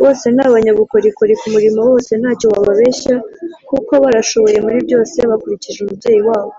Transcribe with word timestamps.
Bose 0.00 0.26
ni 0.34 0.42
abanyabukorikori 0.48 1.32
ku 1.40 1.46
murimo 1.54 1.80
wose 1.90 2.12
ntacyo 2.20 2.46
wababeshya 2.54 3.14
kuko 3.68 3.92
barashoboye 4.02 4.58
muri 4.66 4.78
byose 4.86 5.16
bakurikije 5.30 5.78
umubyeyi 5.80 6.20
wabo. 6.28 6.54